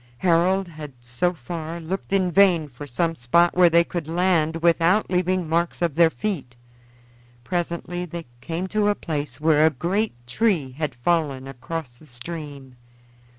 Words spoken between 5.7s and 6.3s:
of their